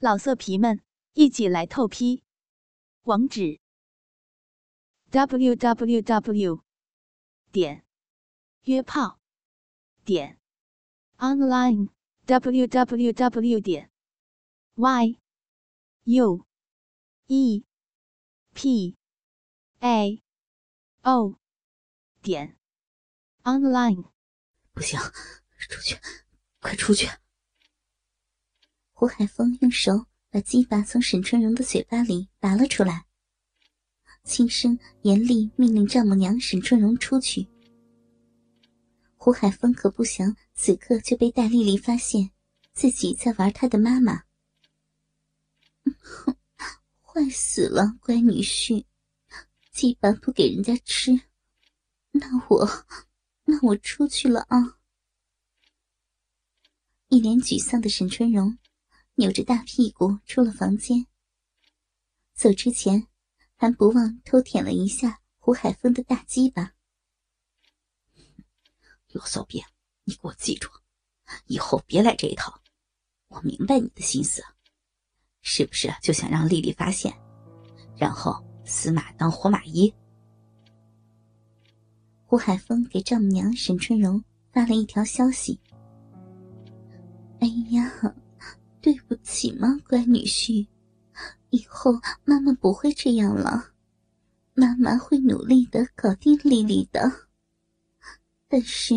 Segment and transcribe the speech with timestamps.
[0.00, 0.80] 老色皮们，
[1.14, 2.22] 一起来透批！
[3.02, 3.58] 网址
[5.10, 6.62] ：w w w
[7.50, 7.84] 点
[8.62, 9.18] 约炮
[10.04, 10.38] 点
[11.16, 11.88] online
[12.26, 13.90] w w w 点
[14.76, 15.18] y
[16.04, 16.46] u
[17.26, 17.64] e
[18.54, 18.96] p
[19.80, 20.22] a
[21.02, 21.40] o
[22.22, 22.56] 点
[23.42, 24.04] online。
[24.72, 25.00] 不行，
[25.68, 25.98] 出去，
[26.60, 27.08] 快出去！
[29.00, 33.06] 胡海峰用手把鸡巴从沈春荣的嘴巴里拔了出来，
[34.24, 37.46] 轻声严厉命令丈母娘沈春荣出去。
[39.14, 42.32] 胡海峰可不想此刻就被戴丽丽发现
[42.72, 44.24] 自己在玩他的妈妈，
[46.02, 46.36] 哼
[47.00, 48.84] 坏死了，乖女婿，
[49.70, 51.12] 鸡巴不给人家吃，
[52.10, 52.68] 那我，
[53.44, 54.80] 那我出去了啊！
[57.06, 58.58] 一脸沮丧的沈春荣。
[59.18, 61.04] 扭着大屁股出了房间，
[62.34, 63.08] 走之前
[63.56, 66.72] 还不忘偷舔了一下胡海峰的大鸡巴。
[69.10, 69.60] 罗骚逼，
[70.04, 70.70] 你给我记住，
[71.46, 72.62] 以后别来这一套。
[73.26, 74.40] 我明白你的心思，
[75.42, 77.12] 是不是就想让丽丽发现，
[77.96, 79.92] 然后死马当活马医？
[82.24, 84.22] 胡海峰给丈母娘沈春荣
[84.52, 85.60] 发了一条消息
[87.42, 88.14] ：“哎呀。”
[88.80, 90.66] 对不起吗，乖女婿，
[91.50, 91.92] 以后
[92.24, 93.72] 妈妈不会这样了，
[94.54, 97.28] 妈妈会努力的搞定丽丽的。
[98.48, 98.94] 但是，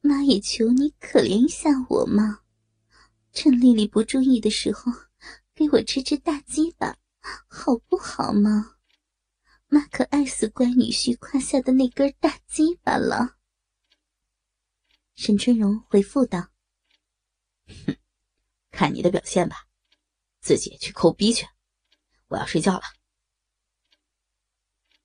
[0.00, 2.40] 妈也求你可怜一下我嘛，
[3.32, 4.92] 趁丽丽不注意的时候，
[5.54, 6.96] 给我吃只大鸡巴，
[7.48, 8.76] 好不好嘛？
[9.68, 13.36] 妈可爱死乖女婿胯下的那根大鸡巴了。
[15.14, 16.48] 沈春荣回复道
[17.86, 17.96] ：“哼。”
[18.80, 19.66] 看你的表现吧，
[20.40, 21.46] 自己去抠逼去，
[22.28, 22.82] 我要睡觉了。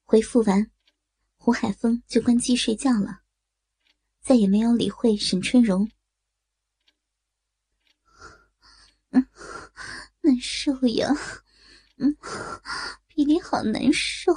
[0.05, 0.71] 回复完，
[1.35, 3.23] 胡海峰就关机睡觉了，
[4.21, 5.91] 再也没有理会沈春荣。
[9.09, 9.27] 嗯，
[10.21, 11.09] 难受呀，
[11.97, 12.15] 嗯，
[13.07, 14.33] 比你好难受。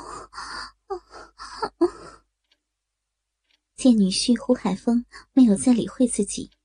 [3.77, 6.58] 见女婿胡海峰没有再理会自己。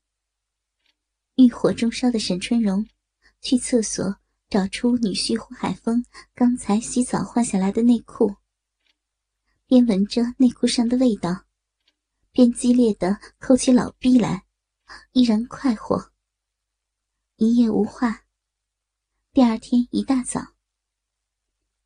[1.36, 2.88] 欲火中烧的沈春荣，
[3.42, 4.18] 去厕所
[4.50, 6.06] 找出女婿胡海峰
[6.36, 8.36] 刚才洗澡换下来的内裤，
[9.66, 11.46] 边闻着内裤上的味道，
[12.32, 14.46] 边激烈的抠起老逼来，
[15.14, 16.12] 依然快活。
[17.38, 18.26] 一夜无话。
[19.32, 20.54] 第二天一大早，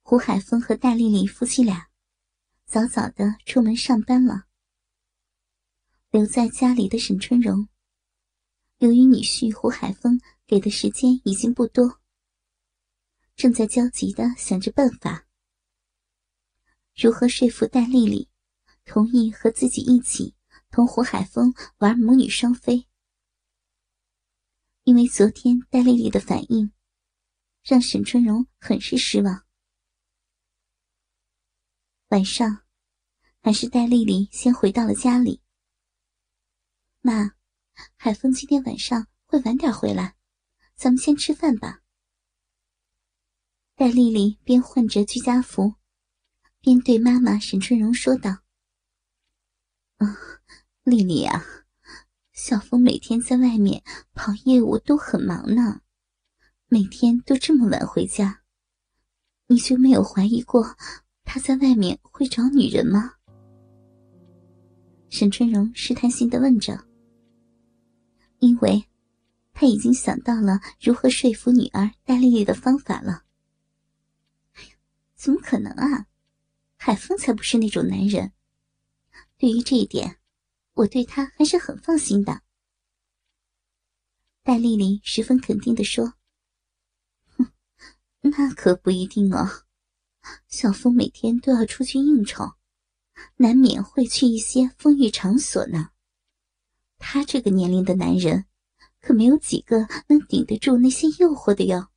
[0.01, 1.87] 胡海峰和戴丽丽夫妻俩
[2.65, 4.43] 早早的出门上班了，
[6.11, 7.69] 留在家里的沈春荣。
[8.79, 11.99] 由于女婿胡海峰给的时间已经不多，
[13.35, 15.25] 正在焦急的想着办法，
[16.95, 18.29] 如何说服戴丽丽
[18.85, 20.35] 同意和自己一起
[20.69, 22.87] 同胡海峰玩母女双飞。
[24.83, 26.71] 因为昨天戴丽丽的反应，
[27.63, 29.43] 让沈春荣很是失望。
[32.09, 32.63] 晚上，
[33.41, 35.41] 还是戴丽丽先回到了家里，
[37.01, 37.36] 妈。
[37.95, 40.15] 海峰今天晚上会晚点回来，
[40.75, 41.81] 咱们先吃饭吧。
[43.75, 45.75] 戴丽丽边换着居家服，
[46.61, 48.39] 边对妈妈沈春荣说道
[49.97, 50.17] ：“啊，
[50.83, 51.43] 丽丽啊，
[52.33, 53.83] 小峰每天在外面
[54.13, 55.81] 跑业务都很忙呢，
[56.67, 58.41] 每天都这么晚回家，
[59.47, 60.75] 你就没有怀疑过
[61.23, 63.13] 他在外面会找女人吗？”
[65.09, 66.87] 沈春荣试探性的问着。
[68.39, 68.87] 因为，
[69.53, 73.23] 他已经想到了如何说服女儿戴丽丽的方法了。
[75.15, 76.05] 怎么可能啊！
[76.75, 78.33] 海峰才不是那种男人。
[79.37, 80.19] 对于这一点，
[80.73, 82.43] 我对他还是很放心的。
[84.43, 86.13] 戴丽丽十分肯定的说
[87.35, 87.51] ：“哼，
[88.21, 89.63] 那可不一定哦。
[90.47, 92.53] 小峰每天都要出去应酬，
[93.37, 95.89] 难免会去一些风月场所呢。”
[96.97, 98.45] 他这个年龄的男人，
[99.01, 101.89] 可没有几个能顶得住那些诱惑的哟。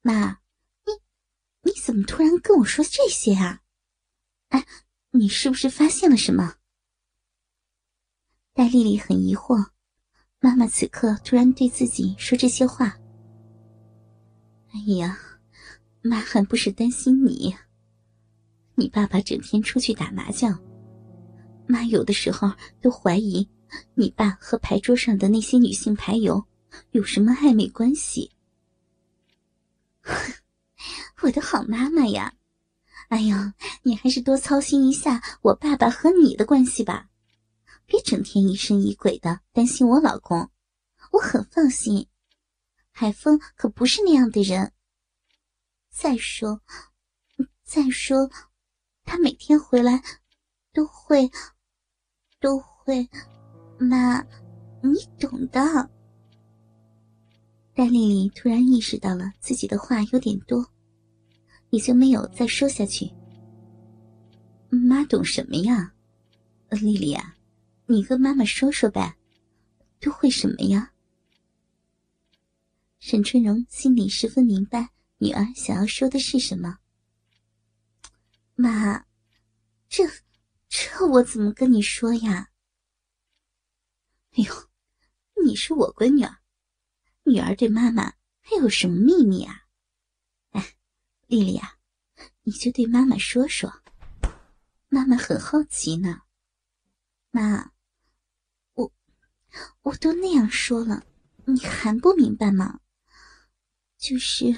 [0.00, 0.40] 妈，
[0.86, 0.92] 你
[1.62, 3.60] 你怎么突然跟我说这些啊？
[4.48, 4.66] 哎，
[5.10, 6.54] 你是不是发现了什么？
[8.54, 9.70] 戴丽丽很疑惑，
[10.40, 12.98] 妈妈此刻突然对自己说这些话。
[14.72, 15.18] 哎呀，
[16.00, 17.54] 妈还不是担心你，
[18.74, 20.58] 你爸爸整天出去打麻将。
[21.68, 22.50] 妈有的时候
[22.80, 23.48] 都怀疑，
[23.94, 26.44] 你爸和牌桌上的那些女性牌友
[26.90, 28.32] 有什么暧昧关系。
[31.22, 32.34] 我的好妈妈呀！
[33.08, 37.08] 哎呀，你还是多操心一下我爸爸和你的关系吧，
[37.86, 40.50] 别整天疑神疑鬼的担心我老公。
[41.12, 42.06] 我很放心，
[42.90, 44.72] 海峰可不是那样的人。
[45.90, 46.60] 再说，
[47.64, 48.30] 再说，
[49.04, 50.02] 他每天回来
[50.72, 51.30] 都会，
[52.40, 53.08] 都会，
[53.78, 54.20] 妈，
[54.80, 55.90] 你懂的。
[57.74, 60.64] 戴丽丽突然意识到了自己的话有点多，
[61.70, 63.10] 也就没有再说下去。
[64.70, 65.92] 妈懂什么呀？
[66.70, 67.34] 丽丽呀，
[67.86, 69.16] 你和妈妈说说呗，
[70.00, 70.92] 都会什么呀？
[73.00, 76.78] 沈春荣心里十分明白女儿想要说的是什么。
[78.54, 79.04] 妈，
[79.88, 80.04] 这
[80.98, 82.50] 这我怎么跟你说呀？
[84.32, 84.68] 哎呦，
[85.44, 86.38] 你是我闺女儿。
[87.22, 89.68] 女儿对妈妈还有什么秘密啊？
[90.50, 90.74] 哎，
[91.28, 91.78] 丽丽啊，
[92.42, 93.72] 你就对妈妈说说，
[94.88, 96.22] 妈妈很好奇呢。
[97.30, 97.70] 妈，
[98.72, 98.92] 我
[99.82, 101.06] 我都那样说了，
[101.44, 102.80] 你还不明白吗？
[103.96, 104.52] 就是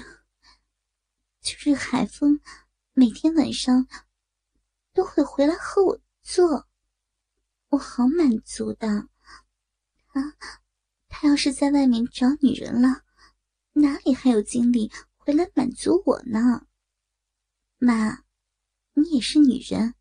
[1.39, 2.41] 就是海风
[2.93, 3.87] 每天晚上
[4.91, 6.67] 都会回来和我做，
[7.69, 10.37] 我好满足的啊。
[11.07, 13.03] 他要是在外面找女人了，
[13.73, 16.67] 哪里还有精力回来满足我呢？
[17.77, 18.23] 妈，
[18.93, 19.95] 你也是女人，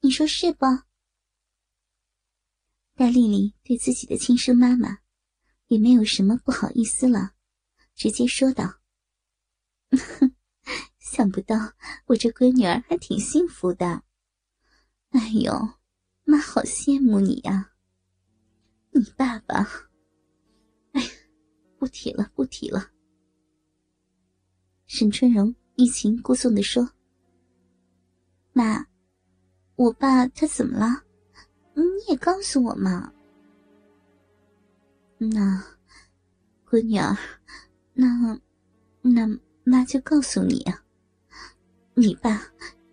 [0.00, 0.66] 你说是不？
[2.94, 4.98] 戴丽丽对自己的亲生妈妈
[5.68, 7.34] 也没有什么不好意思了，
[7.94, 8.80] 直接说道
[10.18, 10.34] ：“哼
[10.98, 11.74] 想不到
[12.06, 14.02] 我这闺女儿还挺幸福的。
[15.10, 15.52] 哎呦，
[16.24, 17.70] 妈好羡慕你呀！
[18.90, 19.66] 你爸爸。”
[20.92, 21.02] 哎
[21.78, 22.90] 不提了，不提了。
[24.86, 26.90] 沈春荣欲擒故纵的说
[28.52, 28.86] ：“妈，
[29.76, 31.04] 我爸他怎么了？
[31.74, 33.12] 你也告诉我嘛。”
[35.18, 35.62] 那，
[36.68, 37.16] 闺女儿，
[37.92, 38.38] 那，
[39.02, 40.84] 那妈就告诉你啊，
[41.94, 42.42] 你爸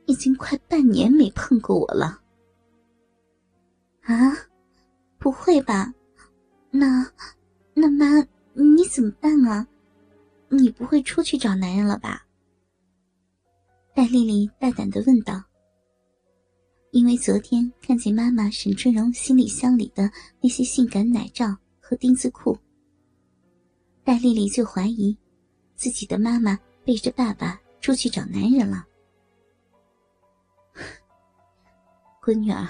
[0.05, 2.21] 已经快半年没碰过我了。
[4.01, 4.33] 啊？
[5.17, 5.93] 不会吧？
[6.71, 7.11] 那，
[7.73, 8.25] 那妈。
[8.57, 9.67] 你怎么办啊？
[10.47, 12.25] 你不会出去找男人了吧？
[13.93, 15.43] 戴丽丽大胆的问道。
[16.91, 20.09] 因为昨天看见妈妈沈春荣行李箱里的
[20.39, 22.57] 那些性感奶罩和丁字裤，
[24.05, 25.17] 戴丽丽就怀疑
[25.75, 28.87] 自己的妈妈背着爸爸出去找男人了。
[32.25, 32.67] 闺女儿，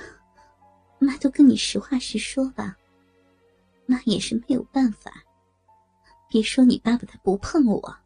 [1.00, 2.78] 妈都跟你实话实说吧，
[3.86, 5.24] 妈也是没有办法。
[6.28, 7.98] 别说你爸爸他不碰我，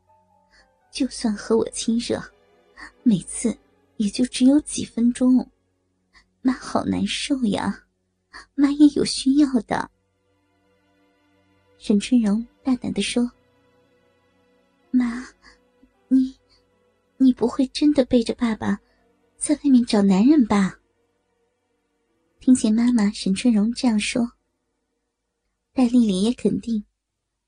[0.92, 2.22] 就算和我亲热，
[3.02, 3.58] 每次
[3.98, 5.50] 也就只有几分钟，
[6.44, 7.84] 妈好难受呀，
[8.54, 9.90] 妈也有需要的。
[11.80, 13.32] 沈春荣大胆的说
[14.92, 15.28] ：“妈，
[16.10, 16.38] 你，
[17.18, 18.80] 你不会真的背着爸爸，
[19.36, 20.76] 在外面找男人吧？”
[22.50, 24.32] 听见妈妈沈春荣这样说，
[25.72, 26.84] 戴丽丽也肯定。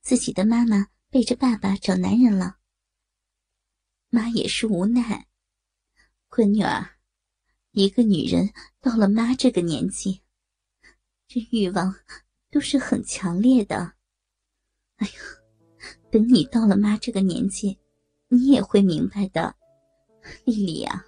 [0.03, 2.57] 自己的妈妈背着爸爸找男人了，
[4.11, 5.27] 妈也是无奈。
[6.29, 6.87] 闺女儿，
[7.71, 10.21] 一个女人到了妈这个年纪，
[11.27, 11.95] 这欲望
[12.51, 13.93] 都是很强烈的。
[14.97, 15.13] 哎呀，
[16.11, 17.75] 等你到了妈这个年纪，
[18.27, 19.55] 你也会明白的。
[20.45, 21.03] 丽丽呀，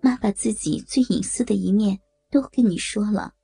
[0.00, 3.34] 妈把自己最隐私的一面都跟你说了，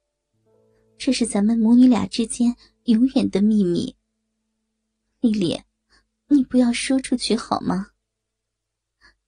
[0.97, 3.97] 这是咱们母女俩之间永远的秘密。
[5.21, 5.61] 丽丽，
[6.28, 7.88] 你不要说出去好吗？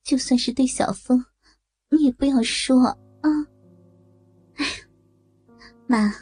[0.04, 1.24] 就算是对小峰，
[1.90, 3.28] 你也不要说啊！
[4.54, 4.64] 哎，
[5.86, 6.14] 妈，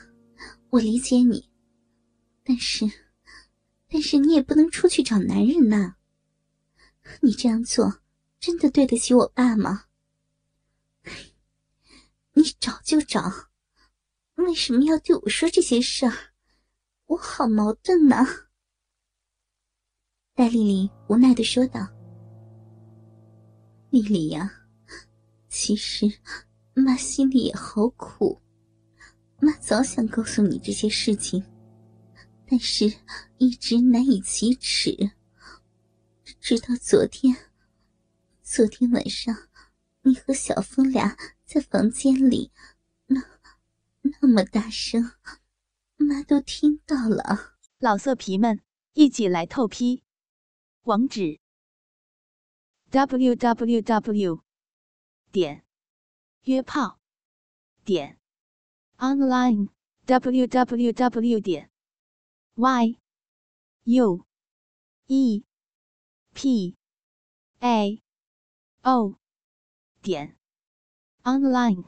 [0.71, 1.49] 我理解你，
[2.43, 2.85] 但是，
[3.88, 5.97] 但是你也不能出去找男人呐。
[7.21, 8.00] 你这样做，
[8.40, 9.86] 真的对得起我爸吗？
[12.37, 13.33] 你找就找，
[14.35, 16.12] 为什么要对我说这些事儿？
[17.07, 18.26] 我好矛盾呢。
[20.35, 21.88] 戴丽丽无奈的说道
[23.88, 24.69] ：“丽丽呀，
[25.49, 26.07] 其实
[26.75, 28.38] 妈心里也好苦，
[29.40, 31.43] 妈早想告诉你这些事情，
[32.47, 32.93] 但是
[33.38, 35.12] 一直难以启齿。
[36.38, 37.35] 直到昨天，
[38.43, 39.35] 昨天晚上，
[40.02, 41.16] 你和小峰俩
[41.47, 42.50] 在房间里
[43.07, 43.23] 那
[44.21, 45.12] 那么大声，
[45.97, 47.57] 妈都听到了。
[47.79, 48.61] 老色皮们，
[48.95, 50.03] 一起来透批，
[50.83, 51.38] 网址
[52.91, 54.43] ：w w w
[55.31, 55.65] 点
[56.43, 56.99] 约炮
[57.85, 58.19] 点
[58.97, 59.69] online
[60.05, 61.71] w w w 点
[62.57, 62.99] y
[63.85, 64.26] u
[65.07, 65.45] e
[66.35, 66.76] p
[67.61, 68.03] a
[68.83, 69.21] o
[70.03, 70.37] 点。
[71.26, 71.85] online.